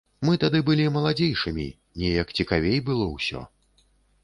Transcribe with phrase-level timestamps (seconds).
[0.27, 1.67] Мы тады былі маладзейшымі,
[2.05, 3.47] неяк цікавей было ўсё.